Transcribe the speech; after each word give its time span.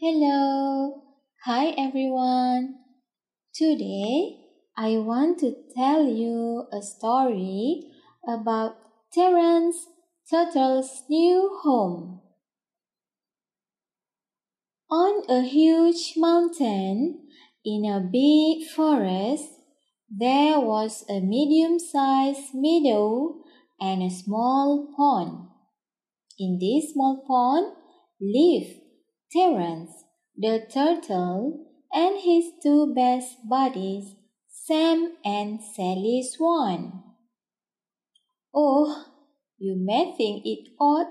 Hello. 0.00 1.02
Hi 1.44 1.74
everyone. 1.76 2.76
Today 3.52 4.38
I 4.76 4.90
want 4.98 5.40
to 5.40 5.56
tell 5.74 6.04
you 6.06 6.68
a 6.72 6.80
story 6.80 7.82
about 8.22 8.76
Terence 9.12 9.74
Turtle's 10.30 11.02
new 11.10 11.50
home. 11.64 12.20
On 14.88 15.24
a 15.28 15.42
huge 15.42 16.14
mountain 16.16 17.26
in 17.64 17.84
a 17.84 17.98
big 17.98 18.68
forest, 18.68 19.50
there 20.08 20.60
was 20.60 21.04
a 21.10 21.18
medium-sized 21.18 22.54
meadow 22.54 23.42
and 23.80 24.04
a 24.04 24.14
small 24.14 24.94
pond. 24.96 25.48
In 26.38 26.60
this 26.60 26.92
small 26.92 27.24
pond 27.26 27.74
lived 28.20 28.87
Terence 29.30 30.04
the 30.40 30.66
turtle 30.72 31.66
and 31.92 32.20
his 32.20 32.44
two 32.62 32.94
best 32.94 33.36
buddies, 33.48 34.14
Sam 34.48 35.16
and 35.24 35.60
Sally 35.60 36.22
Swan. 36.22 37.02
Oh, 38.54 39.04
you 39.58 39.74
may 39.76 40.14
think 40.16 40.46
it 40.46 40.70
odd 40.80 41.08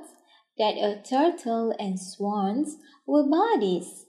that 0.58 0.78
a 0.78 1.02
turtle 1.04 1.76
and 1.78 2.00
swans 2.00 2.78
were 3.06 3.28
buddies. 3.30 4.06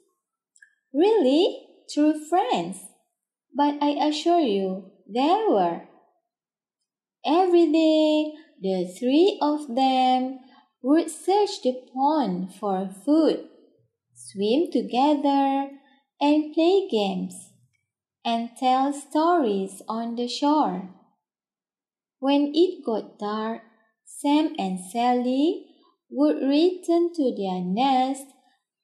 Really, 0.95 1.67
true 1.93 2.15
friends. 2.31 2.79
But 3.55 3.83
I 3.83 4.09
assure 4.09 4.41
you, 4.41 4.91
they 5.13 5.45
were. 5.49 5.83
Every 7.27 7.71
day, 7.71 8.33
the 8.61 8.95
three 8.99 9.39
of 9.43 9.75
them 9.75 10.39
would 10.81 11.11
search 11.11 11.61
the 11.63 11.75
pond 11.93 12.55
for 12.55 12.89
food 13.05 13.49
swim 14.19 14.71
together, 14.73 15.71
and 16.21 16.53
play 16.53 16.89
games, 16.91 17.53
and 18.25 18.51
tell 18.59 18.93
stories 18.93 19.81
on 19.89 20.17
the 20.17 20.27
shore. 20.27 20.91
When 22.19 22.53
it 22.55 22.85
got 22.85 23.19
dark, 23.19 23.63
Sam 24.05 24.55
and 24.59 24.81
Sally 24.81 25.67
would 26.11 26.43
return 26.43 27.13
to 27.15 27.35
their 27.37 27.61
nest 27.61 28.27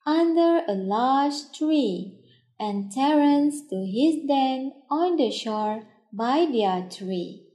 under 0.06 0.62
a 0.68 0.74
large 0.74 1.50
tree, 1.52 2.20
and 2.60 2.92
Terence 2.92 3.66
to 3.68 3.84
his 3.84 4.26
den 4.28 4.72
on 4.88 5.16
the 5.16 5.30
shore 5.30 5.82
by 6.12 6.46
their 6.46 6.88
tree. 6.88 7.48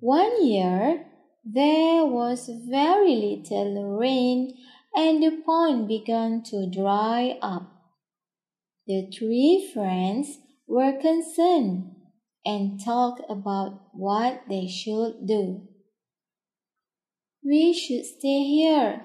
One 0.00 0.46
year, 0.46 1.06
there 1.44 2.04
was 2.04 2.50
very 2.68 3.16
little 3.16 3.96
rain 3.96 4.52
and 4.94 5.22
the 5.22 5.42
pond 5.44 5.88
began 5.88 6.42
to 6.42 6.68
dry 6.70 7.38
up. 7.42 7.70
The 8.86 9.10
three 9.10 9.70
friends 9.72 10.38
were 10.66 10.98
concerned 10.98 11.94
and 12.44 12.80
talked 12.82 13.22
about 13.28 13.90
what 13.92 14.42
they 14.48 14.66
should 14.66 15.26
do. 15.26 15.68
We 17.44 17.72
should 17.72 18.04
stay 18.04 18.44
here, 18.44 19.02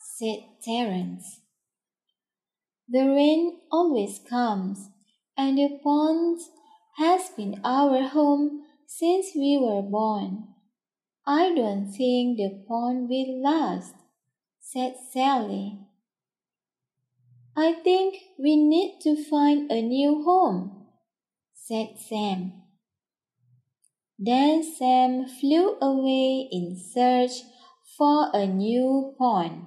said 0.00 0.38
Terence. 0.62 1.40
The 2.88 3.06
rain 3.06 3.60
always 3.72 4.20
comes, 4.28 4.90
and 5.36 5.58
the 5.58 5.80
pond 5.82 6.40
has 6.98 7.30
been 7.30 7.60
our 7.64 8.08
home 8.08 8.62
since 8.86 9.28
we 9.34 9.58
were 9.60 9.82
born. 9.82 10.48
I 11.26 11.54
don't 11.54 11.90
think 11.90 12.36
the 12.36 12.64
pond 12.68 13.08
will 13.08 13.42
last 13.42 13.94
said 14.74 14.96
Sally. 15.12 15.78
I 17.56 17.74
think 17.84 18.16
we 18.36 18.56
need 18.56 18.98
to 19.02 19.14
find 19.14 19.70
a 19.70 19.80
new 19.80 20.24
home, 20.24 20.88
said 21.54 21.90
Sam. 21.96 22.54
Then 24.18 24.64
Sam 24.64 25.26
flew 25.28 25.78
away 25.80 26.48
in 26.50 26.76
search 26.76 27.42
for 27.96 28.30
a 28.34 28.46
new 28.46 29.14
pond. 29.16 29.62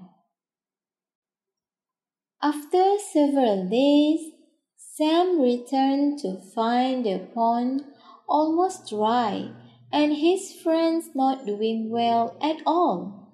After 2.43 2.97
several 2.99 3.69
days, 3.69 4.33
Sam 4.75 5.39
returned 5.39 6.19
to 6.19 6.41
find 6.53 7.05
the 7.05 7.19
pond 7.33 7.85
almost 8.27 8.89
dry 8.89 9.51
and 9.89 10.17
his 10.17 10.51
friends 10.61 11.11
not 11.15 11.45
doing 11.45 11.89
well 11.89 12.37
at 12.41 12.57
all. 12.65 13.26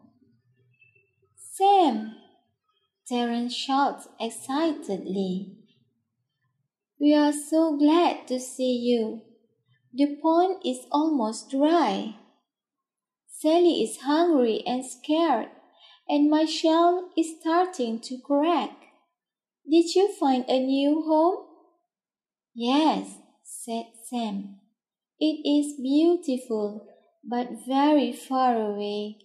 Sam! 1.56 2.16
Terence 3.08 3.53
shouted 3.53 4.09
excitedly. 4.19 5.56
We 7.00 7.14
are 7.14 7.31
so 7.31 7.78
glad 7.78 8.28
to 8.30 8.40
see 8.40 8.74
you. 8.74 9.22
The 9.94 10.18
pond 10.19 10.64
is 10.66 10.88
almost 10.91 11.52
dry. 11.52 12.16
Sally 13.28 13.84
is 13.84 14.02
hungry 14.02 14.64
and 14.66 14.84
scared, 14.84 15.50
and 16.09 16.28
my 16.28 16.46
shell 16.46 17.12
is 17.16 17.36
starting 17.40 18.00
to 18.00 18.18
crack. 18.18 18.72
Did 19.70 19.94
you 19.94 20.12
find 20.12 20.46
a 20.47 20.58
new 20.58 21.03
home? 21.03 21.46
Yes, 22.56 23.20
said 23.44 23.91
Sam. 24.09 24.56
It 25.20 25.46
is 25.46 25.80
beautiful, 25.80 26.88
but 27.24 27.68
very 27.68 28.12
far 28.12 28.59
away 28.59 29.20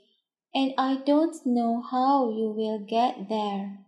and 0.55 0.73
I 0.79 0.97
don't 1.05 1.37
know 1.45 1.83
how 1.91 2.31
you 2.31 2.51
will 2.51 2.79
get 2.79 3.29
there. 3.29 3.79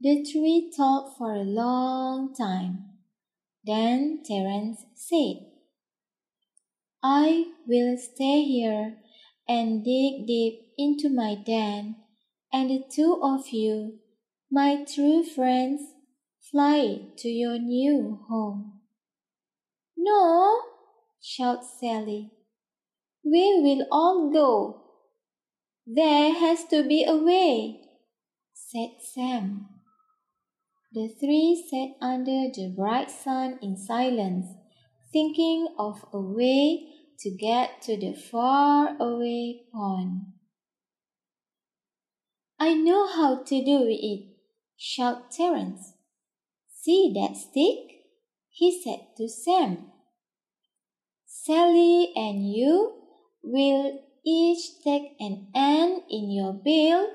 The 0.00 0.24
tree 0.30 0.72
talked 0.76 1.16
for 1.18 1.32
a 1.34 1.42
long 1.42 2.34
time. 2.34 2.84
Then 3.64 4.22
Terence 4.24 4.84
said, 4.94 5.46
I 7.02 7.46
will 7.66 7.96
stay 7.96 8.44
here 8.44 8.96
and 9.48 9.84
dig 9.84 10.26
deep 10.26 10.72
into 10.78 11.08
my 11.08 11.34
den, 11.34 11.96
and 12.52 12.70
the 12.70 12.84
two 12.90 13.20
of 13.22 13.48
you, 13.48 13.98
my 14.50 14.84
true 14.84 15.24
friends, 15.24 15.80
fly 16.50 17.00
to 17.18 17.28
your 17.28 17.58
new 17.58 18.20
home. 18.28 18.80
No, 19.96 20.60
shouted 21.20 21.64
Sally. 21.80 22.30
We 23.28 23.58
will 23.60 23.88
all 23.90 24.30
go. 24.30 24.82
There 25.84 26.32
has 26.32 26.64
to 26.66 26.86
be 26.86 27.04
a 27.04 27.16
way, 27.16 27.80
said 28.54 28.90
Sam. 29.02 29.66
The 30.92 31.08
three 31.08 31.60
sat 31.68 31.96
under 32.00 32.48
the 32.54 32.72
bright 32.76 33.10
sun 33.10 33.58
in 33.60 33.76
silence, 33.76 34.46
thinking 35.12 35.66
of 35.76 36.04
a 36.12 36.20
way 36.20 36.86
to 37.18 37.30
get 37.36 37.82
to 37.82 37.96
the 37.96 38.14
far 38.14 38.96
away 39.00 39.62
pond. 39.72 40.26
I 42.60 42.74
know 42.74 43.08
how 43.08 43.42
to 43.42 43.64
do 43.64 43.88
it, 43.90 44.36
shouted 44.76 45.32
Terence. 45.32 45.94
See 46.80 47.12
that 47.16 47.36
stick? 47.36 48.04
he 48.50 48.80
said 48.84 49.00
to 49.16 49.28
Sam. 49.28 49.90
Sally 51.26 52.12
and 52.14 52.54
you 52.54 53.05
will 53.46 54.02
each 54.24 54.82
take 54.82 55.14
an 55.20 55.46
end 55.54 56.02
in 56.10 56.30
your 56.30 56.52
bill 56.52 57.08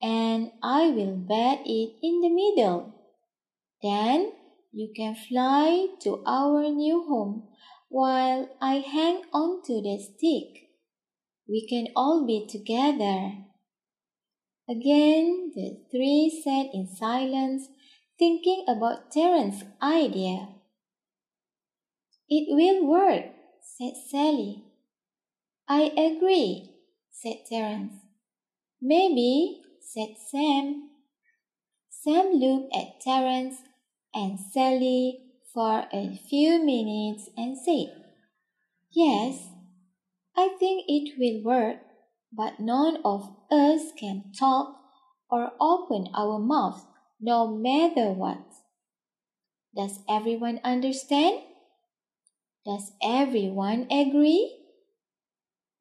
and 0.00 0.52
I 0.62 0.90
will 0.90 1.16
bed 1.16 1.60
it 1.66 1.96
in 2.02 2.20
the 2.20 2.30
middle. 2.30 2.94
Then 3.82 4.32
you 4.72 4.92
can 4.94 5.16
fly 5.16 5.88
to 6.02 6.22
our 6.26 6.70
new 6.70 7.04
home 7.08 7.48
while 7.88 8.48
I 8.60 8.76
hang 8.76 9.22
on 9.32 9.62
to 9.66 9.82
the 9.82 9.98
stick. 9.98 10.70
We 11.48 11.66
can 11.66 11.88
all 11.96 12.26
be 12.26 12.46
together. 12.46 13.32
Again, 14.68 15.52
the 15.54 15.82
three 15.90 16.30
sat 16.42 16.72
in 16.72 16.88
silence, 16.88 17.68
thinking 18.18 18.64
about 18.68 19.10
Terence's 19.12 19.64
idea. 19.82 20.48
It 22.28 22.46
will 22.48 22.86
work, 22.86 23.26
said 23.60 23.92
Sally. 24.10 24.64
I 25.68 25.84
agree, 25.96 26.74
said 27.10 27.46
Terence. 27.48 27.94
Maybe, 28.82 29.62
said 29.80 30.16
Sam. 30.30 30.90
Sam 31.88 32.32
looked 32.32 32.74
at 32.76 33.00
Terence 33.00 33.62
and 34.12 34.38
Sally 34.38 35.22
for 35.54 35.86
a 35.90 36.16
few 36.28 36.62
minutes 36.62 37.30
and 37.36 37.56
said, 37.56 38.04
Yes, 38.90 39.48
I 40.36 40.48
think 40.58 40.84
it 40.86 41.18
will 41.18 41.42
work, 41.42 41.78
but 42.30 42.60
none 42.60 42.98
of 43.04 43.34
us 43.50 43.92
can 43.98 44.32
talk 44.38 44.76
or 45.30 45.52
open 45.60 46.08
our 46.14 46.38
mouths 46.38 46.84
no 47.20 47.46
matter 47.46 48.10
what. 48.12 48.44
Does 49.74 50.00
everyone 50.08 50.60
understand? 50.62 51.40
Does 52.66 52.92
everyone 53.02 53.86
agree? 53.90 54.63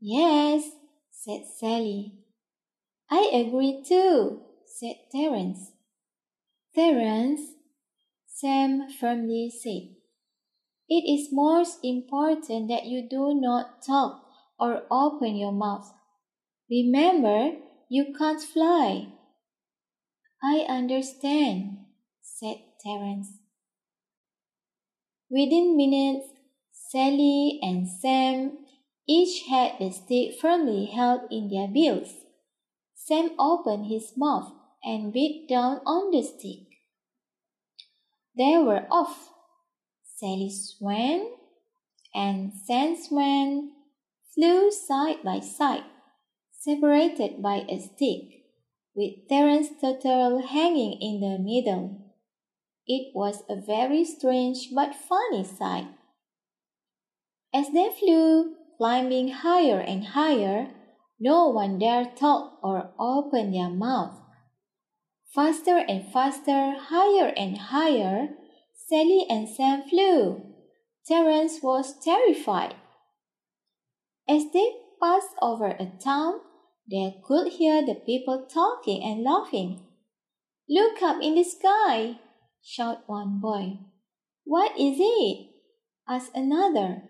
Yes, 0.06 0.70
said 1.10 1.48
Sally. 1.48 2.14
I 3.10 3.30
agree 3.34 3.84
too, 3.84 4.42
said 4.66 4.98
Terence. 5.12 5.74
Terence, 6.76 7.54
Sam 8.28 8.90
firmly 8.90 9.50
said, 9.50 9.96
it 10.90 11.04
is 11.04 11.34
most 11.34 11.80
important 11.84 12.70
that 12.70 12.86
you 12.86 13.08
do 13.10 13.34
not 13.34 13.82
talk 13.82 14.26
or 14.60 14.86
open 14.92 15.36
your 15.36 15.52
mouth. 15.52 15.92
Remember, 16.70 17.58
you 17.90 18.14
can't 18.18 18.42
fly. 18.42 19.08
I 20.44 20.60
understand, 20.70 21.88
said 22.22 22.58
Terence. 22.84 23.40
Within 25.30 25.76
minutes, 25.76 26.30
Sally 26.72 27.60
and 27.62 27.90
Sam 27.90 28.63
each 29.08 29.48
had 29.50 29.74
the 29.80 29.92
stick 29.92 30.40
firmly 30.40 30.86
held 30.86 31.22
in 31.32 31.50
their 31.50 31.68
bills. 31.68 32.14
Sam 32.96 33.32
opened 33.38 33.88
his 33.88 34.14
mouth 34.16 34.54
and 34.84 35.12
bit 35.12 35.48
down 35.50 35.82
on 35.86 36.12
the 36.12 36.24
stick. 36.24 36.68
They 38.38 38.58
were 38.58 38.88
off. 38.90 39.30
Sally 40.16 40.50
Swan 40.50 41.32
and 42.14 42.54
Sam 42.66 42.96
Swan 42.96 43.72
flew 44.34 44.72
side 44.72 45.24
by 45.24 45.40
side, 45.40 45.84
separated 46.60 47.42
by 47.42 47.66
a 47.70 47.80
stick, 47.80 48.46
with 48.96 49.28
Terence 49.28 49.70
Turtle 49.82 50.42
hanging 50.48 50.98
in 51.02 51.20
the 51.20 51.38
middle. 51.40 52.14
It 52.86 53.12
was 53.16 53.44
a 53.50 53.60
very 53.60 54.06
strange 54.06 54.70
but 54.74 54.96
funny 54.96 55.44
sight. 55.44 55.88
As 57.54 57.72
they 57.72 57.90
flew, 58.00 58.56
climbing 58.78 59.30
higher 59.30 59.80
and 59.80 60.08
higher, 60.08 60.72
no 61.20 61.50
one 61.50 61.80
dared 61.80 62.18
talk 62.18 62.60
or 62.64 62.92
open 63.00 63.52
their 63.52 63.70
mouth. 63.70 64.20
Faster 65.34 65.78
and 65.78 66.12
faster, 66.12 66.76
higher 66.78 67.34
and 67.36 67.58
higher, 67.58 68.30
Sally 68.88 69.26
and 69.30 69.48
Sam 69.48 69.84
flew. 69.90 70.42
Terence 71.08 71.60
was 71.64 72.00
terrified. 72.04 72.76
As 74.28 74.44
they 74.54 74.72
passed 75.02 75.36
over 75.42 75.68
a 75.68 75.92
town, 76.04 76.42
they 76.90 77.16
could 77.26 77.54
hear 77.54 77.86
the 77.86 77.96
people 77.96 78.46
talking 78.54 79.04
and 79.04 79.24
laughing. 79.24 79.86
Look 80.70 81.02
up 81.02 81.22
in 81.22 81.36
the 81.36 81.44
sky, 81.44 82.20
shouted 82.62 83.04
one 83.08 83.40
boy. 83.42 83.80
What 84.46 84.72
is 84.80 84.98
it? 85.00 85.50
asked 86.08 86.32
another. 86.36 87.10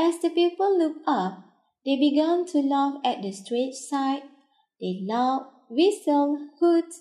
As 0.00 0.20
the 0.20 0.30
people 0.30 0.78
looked 0.78 1.02
up, 1.08 1.42
they 1.84 1.96
began 1.96 2.46
to 2.46 2.60
laugh 2.60 3.00
at 3.04 3.20
the 3.20 3.32
strange 3.32 3.74
sight. 3.74 4.22
They 4.80 5.04
laughed, 5.04 5.50
whistled, 5.68 6.38
hooted, 6.60 6.92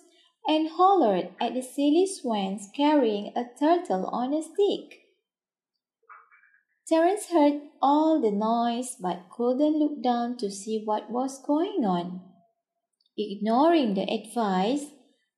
and 0.48 0.68
hollered 0.68 1.30
at 1.40 1.54
the 1.54 1.62
silly 1.62 2.08
swans 2.08 2.70
carrying 2.76 3.34
a 3.36 3.46
turtle 3.60 4.08
on 4.08 4.34
a 4.34 4.42
stick. 4.42 5.02
Terence 6.88 7.30
heard 7.30 7.62
all 7.84 8.20
the 8.20 8.32
noise 8.32 8.96
but 9.00 9.30
couldn't 9.30 9.78
look 9.78 10.02
down 10.02 10.36
to 10.38 10.50
see 10.50 10.82
what 10.84 11.12
was 11.12 11.40
going 11.46 11.86
on. 11.86 12.22
Ignoring 13.16 13.94
the 13.94 14.12
advice 14.12 14.88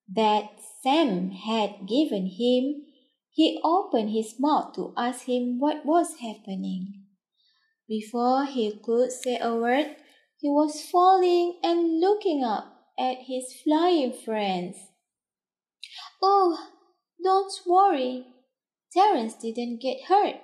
that 0.08 0.62
Sam 0.82 1.32
had 1.32 1.88
given 1.90 2.28
him, 2.28 2.86
he 3.32 3.60
opened 3.66 4.12
his 4.12 4.40
mouth 4.40 4.74
to 4.76 4.94
ask 4.96 5.26
him 5.26 5.60
what 5.60 5.86
was 5.86 6.20
happening. 6.22 7.04
Before 7.90 8.46
he 8.46 8.72
could 8.86 9.12
say 9.12 9.40
a 9.42 9.56
word, 9.56 9.96
he 10.38 10.48
was 10.48 10.88
falling 10.92 11.60
and 11.64 12.00
looking 12.00 12.44
up 12.44 12.86
at 13.00 13.26
his 13.26 13.52
flying 13.64 14.14
friends. 14.14 14.78
Oh, 16.22 16.70
don't 17.24 17.52
worry. 17.66 18.28
Terence 18.94 19.34
didn't 19.42 19.82
get 19.82 20.06
hurt. 20.08 20.36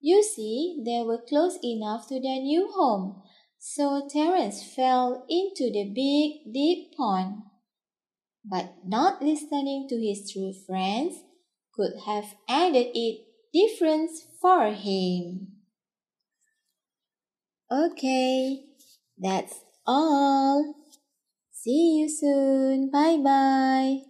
You 0.00 0.24
see, 0.24 0.82
they 0.84 1.04
were 1.06 1.22
close 1.28 1.56
enough 1.62 2.08
to 2.08 2.20
their 2.20 2.40
new 2.40 2.68
home, 2.72 3.22
so 3.58 4.08
Terence 4.10 4.62
fell 4.62 5.24
into 5.28 5.70
the 5.70 5.84
big, 5.94 6.52
deep 6.52 6.96
pond. 6.96 7.42
But 8.44 8.74
not 8.84 9.22
listening 9.22 9.86
to 9.88 9.96
his 9.96 10.32
true 10.32 10.52
friends 10.66 11.14
could 11.74 11.92
have 12.06 12.34
ended 12.48 12.88
it 12.94 13.24
different 13.52 14.10
for 14.40 14.72
him. 14.72 15.55
Okay, 17.70 18.64
that's 19.18 19.64
all. 19.86 20.74
See 21.52 21.98
you 22.00 22.08
soon. 22.08 22.90
Bye 22.90 23.18
bye. 23.18 24.00